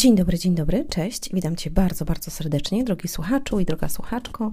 [0.00, 1.30] Dzień dobry, dzień dobry, cześć.
[1.32, 4.52] Witam Cię bardzo, bardzo serdecznie, drogi słuchaczu i droga słuchaczko.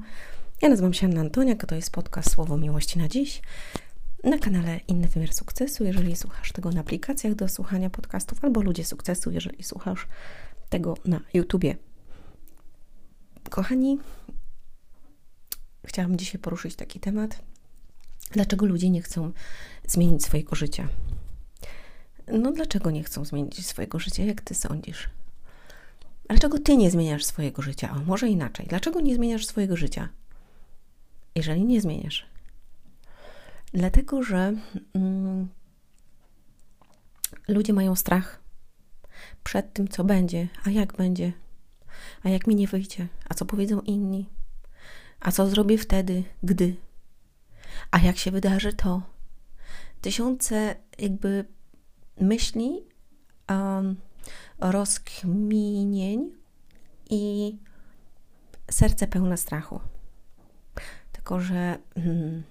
[0.61, 3.41] Ja nazywam się Anna Antoniak, to jest podcast Słowo Miłości na dziś
[4.23, 8.85] na kanale Inny Wymiar Sukcesu, jeżeli słuchasz tego na aplikacjach do słuchania podcastów, albo Ludzie
[8.85, 10.07] Sukcesu, jeżeli słuchasz
[10.69, 11.75] tego na YouTubie.
[13.49, 13.99] Kochani,
[15.85, 17.41] chciałam dzisiaj poruszyć taki temat.
[18.31, 19.31] Dlaczego ludzie nie chcą
[19.87, 20.87] zmienić swojego życia?
[22.27, 24.23] No, dlaczego nie chcą zmienić swojego życia?
[24.23, 25.09] Jak ty sądzisz?
[26.27, 27.95] Dlaczego ty nie zmieniasz swojego życia?
[27.95, 28.65] O, może inaczej.
[28.69, 30.09] Dlaczego nie zmieniasz swojego życia?
[31.35, 32.25] Jeżeli nie zmieniasz.
[33.73, 34.53] Dlatego, że
[34.93, 35.47] mm,
[37.47, 38.39] ludzie mają strach
[39.43, 41.33] przed tym, co będzie, a jak będzie,
[42.23, 44.29] a jak mi nie wyjdzie, a co powiedzą inni,
[45.19, 46.75] a co zrobię wtedy, gdy,
[47.91, 49.01] a jak się wydarzy to.
[50.01, 51.45] Tysiące jakby
[52.21, 52.83] myśli,
[53.49, 53.95] um,
[54.59, 56.31] rozkminień
[57.09, 57.55] i
[58.71, 59.79] serce pełne strachu.
[61.11, 62.43] Tylko, że hmm,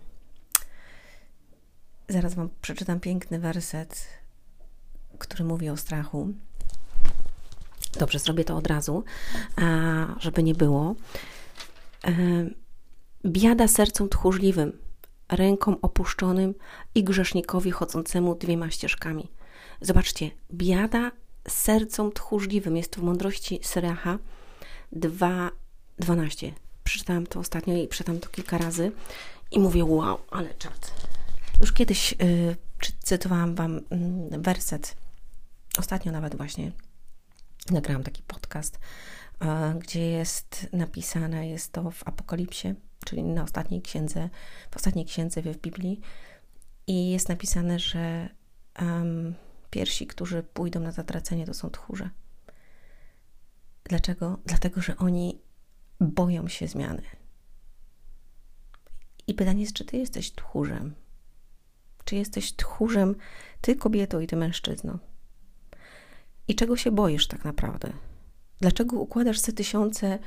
[2.08, 4.06] zaraz Wam przeczytam piękny werset,
[5.18, 6.34] który mówi o strachu.
[7.98, 9.04] Dobrze, zrobię to od razu,
[10.20, 10.94] żeby nie było.
[12.04, 12.12] E,
[13.26, 14.78] biada sercom tchórzliwym,
[15.28, 16.54] rękom opuszczonym
[16.94, 19.28] i grzesznikowi chodzącemu dwiema ścieżkami.
[19.80, 21.10] Zobaczcie, biada
[21.48, 22.76] sercom tchórzliwym.
[22.76, 24.18] Jest to w mądrości Syracha
[24.92, 26.52] 2.12.
[26.84, 28.92] Przeczytałam to ostatnio i przeczytałam to kilka razy
[29.50, 30.92] i mówię, wow, ale czad.
[31.60, 32.56] Już kiedyś y,
[33.02, 33.82] cytowałam Wam y,
[34.30, 34.96] werset,
[35.78, 36.72] ostatnio nawet właśnie
[37.70, 38.78] nagrałam taki podcast,
[39.42, 42.74] y, gdzie jest napisane, jest to w Apokalipsie,
[43.04, 44.28] czyli na ostatniej księdze,
[44.70, 46.00] w ostatniej księdze w Biblii
[46.86, 48.28] i jest napisane, że
[49.70, 52.10] Pierwsi, którzy pójdą na zatracenie, to są tchórze.
[53.84, 54.38] Dlaczego?
[54.46, 55.40] Dlatego, że oni
[56.00, 57.02] boją się zmiany.
[59.26, 60.94] I pytanie jest, czy ty jesteś tchórzem?
[62.04, 63.14] Czy jesteś tchórzem,
[63.60, 64.98] ty kobieto i ty mężczyzno?
[66.48, 67.92] I czego się boisz tak naprawdę?
[68.60, 70.18] Dlaczego układasz te tysiące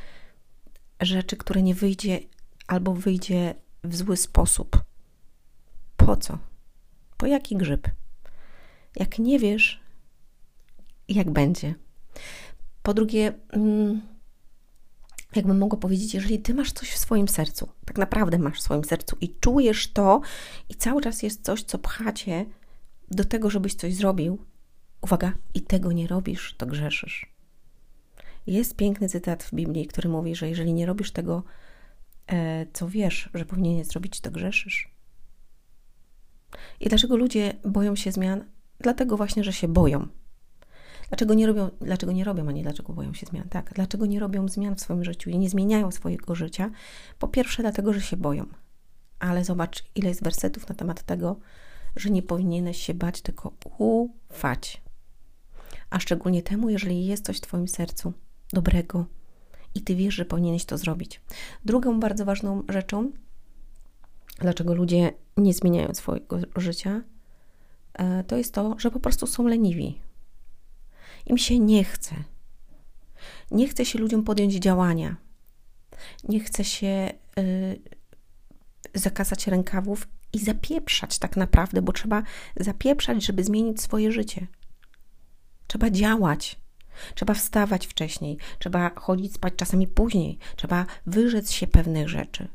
[1.02, 2.20] rzeczy, które nie wyjdzie
[2.68, 4.84] albo wyjdzie w zły sposób?
[5.98, 6.38] Po co?
[7.18, 7.88] Po jaki grzyb?
[8.96, 9.80] Jak nie wiesz,
[11.10, 11.76] jak będzie.
[12.84, 14.02] Po drugie, mm,
[15.36, 18.84] jakbym mogła powiedzieć, jeżeli ty masz coś w swoim sercu, tak naprawdę masz w swoim
[18.84, 20.22] sercu i czujesz to,
[20.70, 22.46] i cały czas jest coś, co pchacie
[23.12, 24.46] do tego, żebyś coś zrobił,
[25.02, 27.34] uwaga, i tego nie robisz, to grzeszysz.
[28.48, 31.44] Jest piękny cytat w Biblii, który mówi, że jeżeli nie robisz tego,
[32.28, 34.92] e, co wiesz, że powinieneś zrobić, to grzeszysz.
[36.80, 38.46] I dlaczego ludzie boją się zmian?
[38.80, 40.08] Dlatego właśnie, że się boją.
[41.10, 43.50] Dlaczego nie robią, dlaczego nie robią, a nie dlaczego boją się zmian?
[43.50, 46.72] Tak, dlaczego nie robią zmian w swoim życiu i nie zmieniają swojego życia?
[47.20, 48.46] Po pierwsze, dlatego, że się boją.
[49.20, 51.40] Ale zobacz, ile jest wersetów na temat tego,
[51.96, 54.82] że nie powinieneś się bać, tylko ufać.
[55.90, 58.14] A szczególnie temu, jeżeli jest coś w Twoim sercu
[58.54, 59.06] dobrego
[59.76, 61.22] i Ty wiesz, że powinieneś to zrobić.
[61.66, 63.12] Drugą bardzo ważną rzeczą,
[64.40, 67.02] dlaczego ludzie nie zmieniają swojego życia,
[68.28, 70.02] to jest to, że po prostu są leniwi.
[71.26, 72.16] Im się nie chce.
[73.52, 75.16] Nie chce się ludziom podjąć działania.
[76.24, 77.80] Nie chce się y,
[78.94, 82.24] zakasać rękawów i zapieprzać tak naprawdę, bo trzeba
[82.56, 84.48] zapieprzać, żeby zmienić swoje życie.
[85.68, 86.60] Trzeba działać.
[87.16, 92.48] Trzeba wstawać wcześniej, trzeba chodzić spać czasami później, trzeba wyrzec się pewnych rzeczy,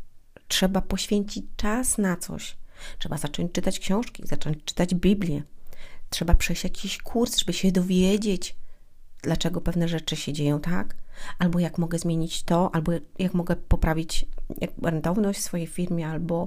[0.49, 2.57] trzeba poświęcić czas na coś.
[2.99, 5.43] Trzeba zacząć czytać książki, zacząć czytać Biblię.
[6.11, 8.57] Trzeba przejść jakiś kurs, żeby się dowiedzieć,
[9.23, 10.97] dlaczego pewne rzeczy się dzieją tak,
[11.39, 14.27] albo jak mogę zmienić to, albo jak mogę poprawić
[14.83, 16.47] rentowność w swojej firmie, albo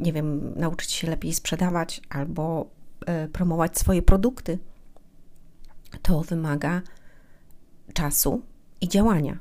[0.00, 2.70] nie wiem, nauczyć się lepiej sprzedawać, albo
[3.24, 4.58] y, promować swoje produkty.
[6.02, 6.82] To wymaga
[7.94, 8.42] czasu
[8.80, 9.38] i działania.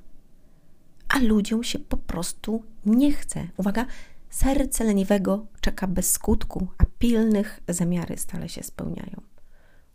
[1.09, 3.47] A ludziom się po prostu nie chce.
[3.57, 3.85] Uwaga,
[4.33, 9.21] Serce leniwego czeka bez skutku, a pilnych zamiary stale się spełniają.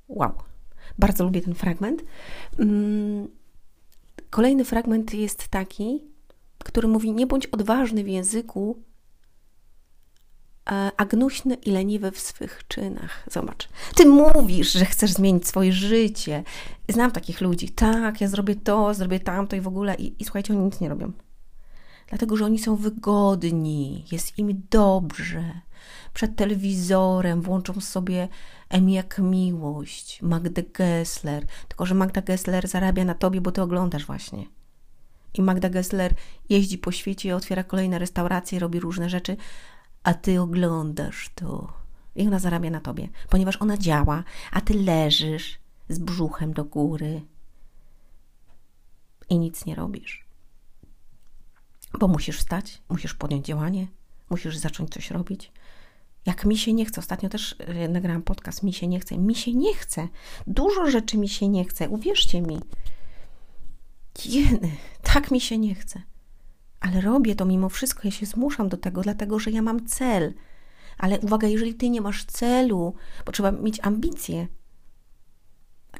[0.08, 0.32] Wow,
[0.98, 2.04] bardzo lubię ten fragment.
[2.58, 3.28] Mm,
[4.30, 6.02] kolejny fragment jest taki,
[6.58, 8.82] który mówi: Nie bądź odważny w języku,
[10.96, 13.24] a gnuśny i leniwy w swych czynach.
[13.30, 16.44] Zobacz, ty mówisz, że chcesz zmienić swoje życie.
[16.88, 17.68] Znam takich ludzi.
[17.68, 19.94] Tak, ja zrobię to, zrobię tamto i w ogóle.
[19.94, 21.12] I, i słuchajcie, oni nic nie robią.
[22.08, 25.60] Dlatego, że oni są wygodni, jest im dobrze.
[26.14, 28.28] Przed telewizorem włączą sobie
[28.68, 31.46] Emi jak miłość, Magdę Gessler.
[31.68, 34.46] Tylko, że Magda Gessler zarabia na tobie, bo ty oglądasz właśnie.
[35.34, 36.14] I Magda Gessler
[36.48, 39.36] jeździ po świecie, otwiera kolejne restauracje, robi różne rzeczy,
[40.02, 41.72] a ty oglądasz to.
[42.16, 45.58] I ona zarabia na tobie, ponieważ ona działa, a ty leżysz
[45.88, 47.22] z brzuchem do góry
[49.30, 50.27] i nic nie robisz.
[51.98, 53.86] Bo musisz wstać, musisz podjąć działanie,
[54.30, 55.52] musisz zacząć coś robić.
[56.26, 59.34] Jak mi się nie chce, ostatnio też e, nagrałam podcast, mi się nie chce, mi
[59.34, 60.08] się nie chce.
[60.46, 62.58] Dużo rzeczy mi się nie chce, uwierzcie mi.
[64.24, 64.70] Jeny,
[65.02, 66.02] tak mi się nie chce.
[66.80, 70.34] Ale robię to mimo wszystko, ja się zmuszam do tego, dlatego że ja mam cel.
[70.98, 72.94] Ale uwaga, jeżeli ty nie masz celu,
[73.26, 74.48] bo trzeba mieć ambicje,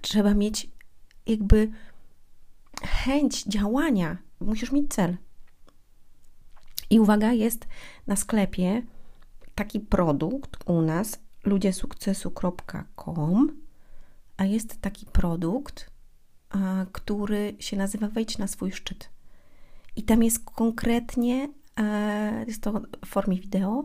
[0.00, 0.70] trzeba mieć
[1.26, 1.70] jakby
[2.82, 5.17] chęć działania, musisz mieć cel.
[6.90, 7.67] I uwaga, jest
[8.06, 8.82] na sklepie
[9.55, 13.61] taki produkt u nas ludziesukcesu.com,
[14.37, 15.90] a jest taki produkt,
[16.93, 19.11] który się nazywa Wejdź na swój szczyt.
[19.96, 23.85] I tam jest konkretnie, e, jest to w formie wideo,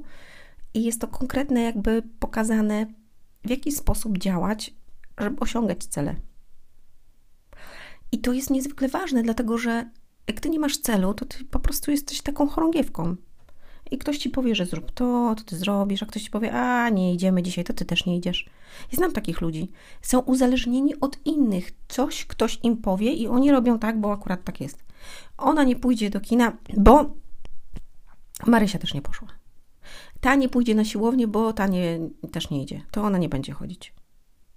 [0.73, 2.85] i jest to konkretne, jakby pokazane,
[3.45, 4.73] w jaki sposób działać,
[5.19, 6.15] żeby osiągać cele.
[8.11, 9.89] I to jest niezwykle ważne, dlatego że
[10.41, 13.15] ty nie masz celu, to ty po prostu jesteś taką chorągiewką.
[13.91, 16.89] I ktoś ci powie, że zrób to, to ty zrobisz, a ktoś ci powie, a
[16.89, 18.49] nie idziemy dzisiaj, to ty też nie idziesz.
[18.91, 19.71] Znam takich ludzi.
[20.01, 21.71] Są uzależnieni od innych.
[21.87, 24.83] Coś ktoś im powie i oni robią tak, bo akurat tak jest.
[25.37, 27.15] Ona nie pójdzie do kina, bo
[28.45, 29.27] Marysia też nie poszła.
[30.21, 31.99] Ta nie pójdzie na siłownię, bo ta nie,
[32.31, 32.81] też nie idzie.
[32.91, 33.93] To ona nie będzie chodzić.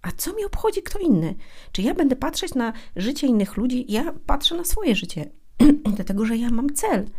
[0.03, 1.35] A co mi obchodzi kto inny?
[1.73, 3.85] Czy ja będę patrzeć na życie innych ludzi?
[3.89, 5.31] Ja patrzę na swoje życie,
[5.97, 7.11] dlatego że ja mam cel.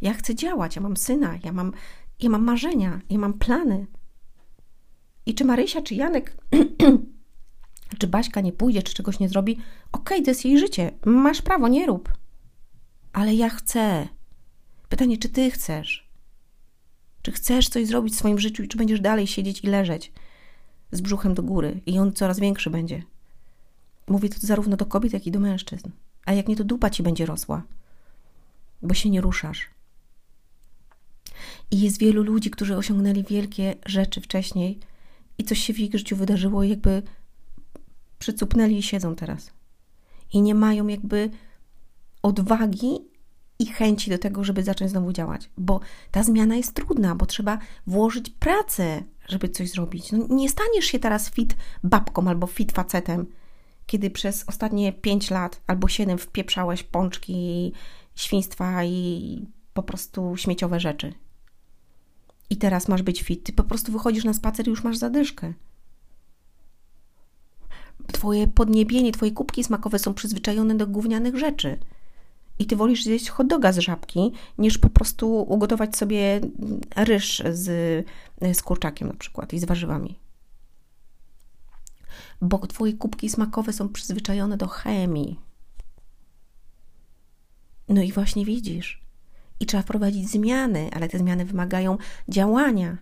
[0.00, 1.72] Ja chcę działać, ja mam syna, ja mam,
[2.20, 3.86] ja mam marzenia, ja mam plany.
[5.26, 6.36] I czy Marysia, czy Janek,
[7.98, 11.42] czy Baśka nie pójdzie, czy czegoś nie zrobi, okej, okay, to jest jej życie, masz
[11.42, 12.12] prawo, nie rób.
[13.12, 14.08] Ale ja chcę.
[14.88, 16.10] Pytanie, czy ty chcesz?
[17.22, 20.12] Czy chcesz coś zrobić w swoim życiu i czy będziesz dalej siedzieć i leżeć
[20.92, 23.02] z brzuchem do góry i on coraz większy będzie?
[24.08, 25.90] Mówię to zarówno do kobiet, jak i do mężczyzn.
[26.26, 27.62] A jak nie, to dupa ci będzie rosła,
[28.82, 29.70] bo się nie ruszasz.
[31.70, 34.80] I jest wielu ludzi, którzy osiągnęli wielkie rzeczy wcześniej
[35.38, 37.02] i coś się w ich życiu wydarzyło i jakby
[38.18, 39.50] przycupnęli i siedzą teraz.
[40.32, 41.30] I nie mają jakby
[42.22, 42.98] odwagi
[43.58, 45.80] i chęci do tego, żeby zacząć znowu działać, bo
[46.10, 50.12] ta zmiana jest trudna, bo trzeba włożyć pracę, żeby coś zrobić.
[50.12, 53.26] No, nie staniesz się teraz fit babką albo fit facetem,
[53.86, 57.72] kiedy przez ostatnie 5 lat albo 7 wpieprzałeś pączki,
[58.14, 61.12] świństwa i po prostu śmieciowe rzeczy.
[62.50, 63.44] I teraz masz być fit.
[63.44, 65.52] Ty po prostu wychodzisz na spacer i już masz zadyszkę.
[68.12, 71.78] Twoje podniebienie, twoje kubki smakowe są przyzwyczajone do gównianych rzeczy.
[72.58, 76.40] I ty wolisz zjeść hot doga z żabki, niż po prostu ugotować sobie
[76.96, 78.06] ryż z,
[78.52, 80.18] z kurczakiem na przykład i z warzywami.
[82.40, 85.40] Bo twoje kubki smakowe są przyzwyczajone do chemii.
[87.88, 89.06] No i właśnie widzisz,
[89.60, 91.98] i trzeba wprowadzić zmiany, ale te zmiany wymagają
[92.28, 92.98] działania.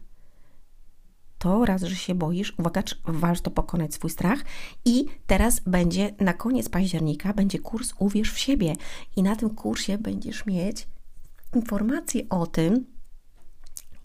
[1.38, 4.44] To raz, że się boisz, uwaga, warto pokonać swój strach
[4.84, 8.76] i teraz będzie na koniec października będzie kurs Uwierz w siebie
[9.16, 10.88] i na tym kursie będziesz mieć
[11.54, 12.86] informacje o tym,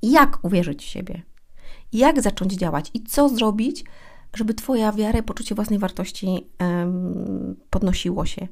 [0.01, 1.21] jak uwierzyć w siebie,
[1.93, 3.83] jak zacząć działać i co zrobić,
[4.35, 8.47] żeby Twoja wiara i poczucie własnej wartości um, podnosiło się.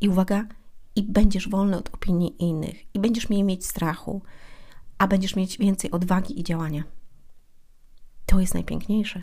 [0.00, 0.44] I uwaga,
[0.96, 4.22] i będziesz wolny od opinii innych, i będziesz mniej mieć strachu,
[4.98, 6.84] a będziesz mieć więcej odwagi i działania.
[8.26, 9.22] To jest najpiękniejsze.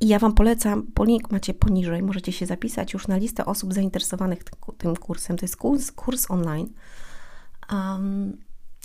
[0.00, 3.74] I ja Wam polecam, po link macie poniżej, możecie się zapisać już na listę osób
[3.74, 4.44] zainteresowanych
[4.78, 5.36] tym kursem.
[5.36, 6.68] To jest kurs, kurs online.
[7.72, 8.36] Um,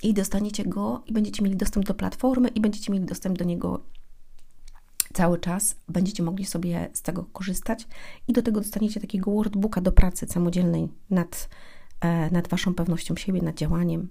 [0.04, 3.84] I dostaniecie go i będziecie mieli dostęp do platformy i będziecie mieli dostęp do niego
[5.14, 5.76] cały czas.
[5.88, 7.88] Będziecie mogli sobie z tego korzystać
[8.28, 11.50] i do tego dostaniecie takiego workbooka do pracy samodzielnej nad
[12.02, 14.10] E, nad Waszą pewnością siebie, nad działaniem,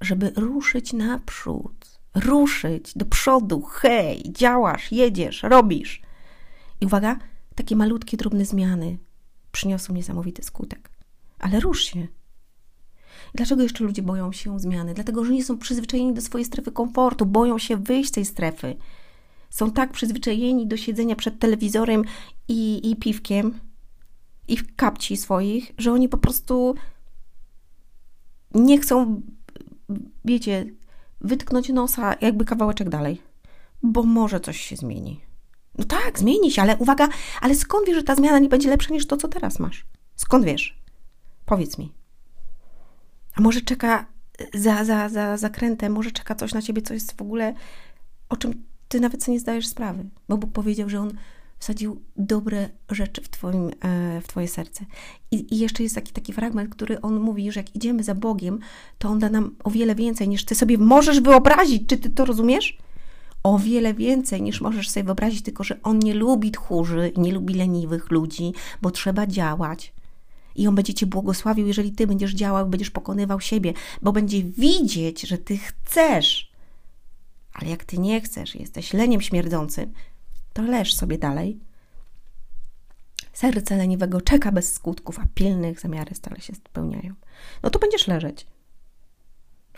[0.00, 6.02] żeby ruszyć naprzód, ruszyć do przodu, hej, działasz, jedziesz, robisz.
[6.80, 7.18] I uwaga,
[7.54, 8.98] takie malutkie, drobne zmiany
[9.52, 10.90] przyniosą niesamowity skutek.
[11.38, 12.06] Ale rusz się.
[13.34, 14.94] Dlaczego jeszcze ludzie boją się zmiany?
[14.94, 18.76] Dlatego, że nie są przyzwyczajeni do swojej strefy komfortu, boją się wyjść z tej strefy.
[19.50, 22.04] Są tak przyzwyczajeni do siedzenia przed telewizorem
[22.48, 23.60] i, i piwkiem,
[24.48, 26.74] i kapci swoich, że oni po prostu
[28.54, 29.22] nie chcą,
[30.24, 30.66] wiecie,
[31.20, 33.22] wytknąć nosa jakby kawałeczek dalej,
[33.82, 35.20] bo może coś się zmieni.
[35.78, 37.08] No tak, zmieni się, ale uwaga,
[37.40, 39.86] ale skąd wiesz, że ta zmiana nie będzie lepsza niż to, co teraz masz?
[40.16, 40.82] Skąd wiesz?
[41.46, 41.92] Powiedz mi.
[43.34, 44.06] A może czeka
[44.54, 47.54] za, za, za zakrętem, może czeka coś na ciebie, co jest w ogóle,
[48.28, 50.04] o czym ty nawet sobie nie zdajesz sprawy.
[50.28, 51.12] Bo Bóg powiedział, że On
[51.58, 54.84] wsadził dobre rzeczy w, twoim, e, w twoje serce.
[55.30, 58.58] I, I, jeszcze jest taki, taki fragment, który On mówi, że jak idziemy za Bogiem,
[58.98, 61.82] to On da nam o wiele więcej, niż ty sobie możesz wyobrazić.
[61.86, 62.78] Czy ty to rozumiesz?
[63.42, 67.54] o wiele więcej niż możesz sobie wyobrazić, tylko że on nie lubi tchórzy, nie lubi
[67.54, 68.52] leniwych ludzi,
[68.82, 69.92] bo trzeba działać.
[70.56, 75.20] I on będzie cię błogosławił, jeżeli ty będziesz działał, będziesz pokonywał siebie, bo będzie widzieć,
[75.20, 76.52] że ty chcesz.
[77.58, 79.92] Ale jak ty nie chcesz, jesteś leniem śmierdzącym,
[80.52, 81.60] to leż sobie dalej.
[83.32, 87.14] Serce leniwego czeka bez skutków, a pilnych zamiary stale się spełniają.
[87.62, 88.46] No to będziesz leżeć.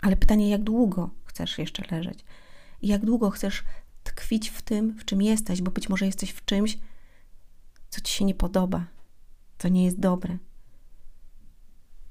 [0.01, 2.25] Ale pytanie, jak długo chcesz jeszcze leżeć?
[2.81, 3.63] I jak długo chcesz
[4.03, 6.77] tkwić w tym, w czym jesteś, bo być może jesteś w czymś,
[7.89, 8.85] co ci się nie podoba,
[9.57, 10.37] co nie jest dobre,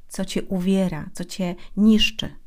[0.08, 2.39] co cię uwiera, co cię niszczy,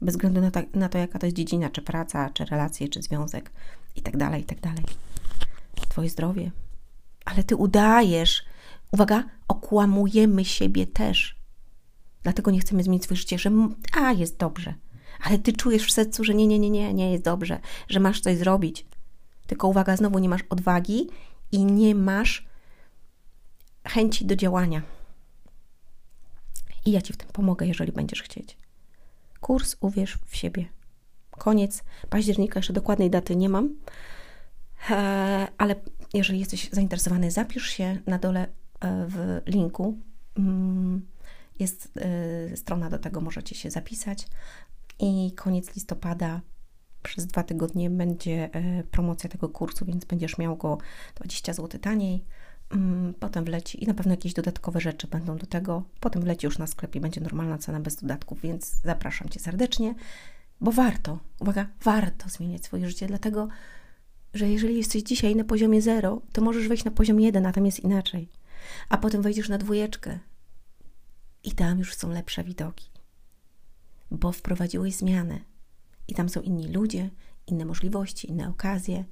[0.00, 3.02] bez względu na, ta, na to, jaka to jest dziedzina, czy praca, czy relacje, czy
[3.02, 3.50] związek,
[3.96, 4.74] i tak dalej, i tak.
[5.88, 6.50] Twoje zdrowie.
[7.24, 8.42] Ale ty udajesz,
[8.92, 11.38] uwaga, okłamujemy siebie też.
[12.22, 13.50] Dlatego nie chcemy zmienić swoje życie, że
[13.92, 14.74] a, jest dobrze
[15.20, 18.20] ale ty czujesz w sercu, że nie, nie, nie, nie, nie jest dobrze, że masz
[18.20, 18.86] coś zrobić.
[19.46, 21.08] Tylko uwaga, znowu nie masz odwagi
[21.52, 22.48] i nie masz
[23.88, 24.82] chęci do działania.
[26.86, 28.56] I ja ci w tym pomogę, jeżeli będziesz chcieć.
[29.40, 30.64] Kurs Uwierz w siebie.
[31.30, 33.74] Koniec października, jeszcze dokładnej daty nie mam,
[34.90, 35.74] e, ale
[36.14, 38.48] jeżeli jesteś zainteresowany, zapisz się na dole
[38.80, 39.98] e, w linku.
[40.38, 41.06] Mm,
[41.58, 44.26] jest e, strona do tego, możecie się zapisać
[44.98, 46.40] i koniec listopada
[47.02, 48.50] przez dwa tygodnie będzie
[48.90, 50.78] promocja tego kursu, więc będziesz miał go
[51.14, 52.24] 20 zł taniej.
[52.70, 55.82] Mm, potem wleci i na pewno jakieś dodatkowe rzeczy będą do tego.
[56.00, 59.94] Potem wleci już na sklepie, będzie normalna cena bez dodatków, więc zapraszam Cię serdecznie,
[60.60, 63.48] bo warto, uwaga, warto zmieniać swoje życie, dlatego
[64.34, 67.66] że jeżeli jesteś dzisiaj na poziomie 0, to możesz wejść na poziom 1, a tam
[67.66, 68.28] jest inaczej.
[68.88, 70.18] A potem wejdziesz na dwójeczkę
[71.44, 72.98] i tam już są lepsze widoki
[74.10, 75.40] bo wprowadziłeś zmianę.
[76.08, 77.10] I tam są inni ludzie,
[77.46, 79.04] inne możliwości, inne okazje,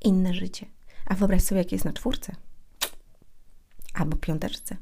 [0.00, 0.66] inne życie.
[1.06, 2.36] A wyobraź sobie, jak jest na czwórce
[3.94, 4.76] albo piąteczce.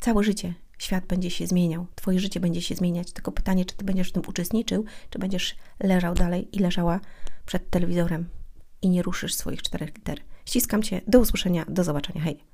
[0.00, 3.12] Całe życie świat będzie się zmieniał, Twoje życie będzie się zmieniać.
[3.12, 7.00] Tylko pytanie, czy Ty będziesz w tym uczestniczył, czy będziesz leżał dalej i leżała
[7.46, 8.28] przed telewizorem
[8.82, 10.20] i nie ruszysz swoich czterech liter.
[10.44, 12.44] Ściskam Cię, do usłyszenia, do zobaczenia, hej!